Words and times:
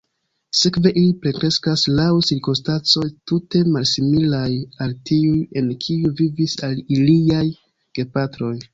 Sekve 0.59 0.91
ili 1.01 1.11
plenkreskas 1.25 1.83
laŭ 1.99 2.07
cirkonstancoj 2.29 3.05
tute 3.33 3.63
malsimilaj 3.77 4.49
al 4.87 4.99
tiuj, 5.13 5.37
en 5.63 5.71
kiuj 5.87 6.15
vivis 6.23 6.61
iliaj 6.75 7.49
gepatroj. 8.01 8.57